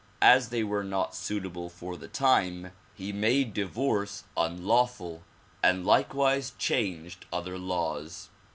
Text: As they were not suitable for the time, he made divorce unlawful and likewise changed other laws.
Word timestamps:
As 0.23 0.49
they 0.49 0.63
were 0.63 0.83
not 0.83 1.13
suitable 1.13 1.69
for 1.69 1.95
the 1.95 2.07
time, 2.07 2.71
he 2.95 3.13
made 3.13 3.53
divorce 3.53 4.23
unlawful 4.35 5.21
and 5.61 5.85
likewise 5.85 6.53
changed 6.57 7.27
other 7.31 7.59
laws. 7.59 8.29